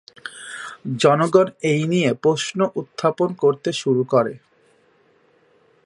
জনগণ 1.01 1.47
এই 1.71 1.81
নিয়ে 1.87 2.09
প্রশ্ন 2.23 2.59
উত্থাপন 2.75 3.29
করতে 3.33 3.69
শুরু 3.73 4.03
করে। 4.03 4.33